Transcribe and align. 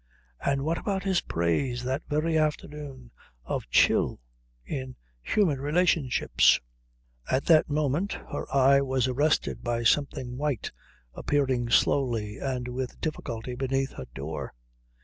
And 0.43 0.63
what 0.63 0.79
about 0.79 1.03
his 1.03 1.21
praise, 1.21 1.83
that 1.83 2.01
very 2.07 2.35
afternoon, 2.35 3.11
of 3.45 3.69
chill 3.69 4.19
in 4.65 4.95
human 5.21 5.59
relationships? 5.61 6.59
At 7.29 7.45
that 7.45 7.69
moment 7.69 8.13
her 8.13 8.51
eye 8.51 8.81
was 8.81 9.07
arrested 9.07 9.63
by 9.63 9.83
something 9.83 10.39
white 10.39 10.71
appearing 11.13 11.69
slowly 11.69 12.39
and 12.39 12.67
with 12.67 12.99
difficulty 12.99 13.53
beneath 13.53 13.91
her 13.91 14.07
door. 14.15 14.55